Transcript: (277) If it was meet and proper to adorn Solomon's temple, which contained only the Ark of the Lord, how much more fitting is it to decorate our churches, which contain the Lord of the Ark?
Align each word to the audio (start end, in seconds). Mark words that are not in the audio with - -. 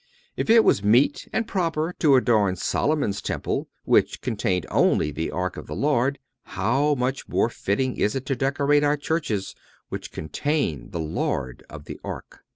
(277) 0.35 0.41
If 0.43 0.57
it 0.57 0.63
was 0.65 0.83
meet 0.83 1.27
and 1.31 1.47
proper 1.47 1.93
to 1.99 2.15
adorn 2.15 2.55
Solomon's 2.55 3.21
temple, 3.21 3.67
which 3.85 4.19
contained 4.19 4.65
only 4.71 5.11
the 5.11 5.29
Ark 5.29 5.57
of 5.57 5.67
the 5.67 5.75
Lord, 5.75 6.17
how 6.41 6.95
much 6.95 7.29
more 7.29 7.49
fitting 7.49 7.95
is 7.97 8.15
it 8.15 8.25
to 8.25 8.35
decorate 8.35 8.83
our 8.83 8.97
churches, 8.97 9.53
which 9.89 10.11
contain 10.11 10.89
the 10.89 10.99
Lord 10.99 11.63
of 11.69 11.85
the 11.85 11.99
Ark? 12.03 12.43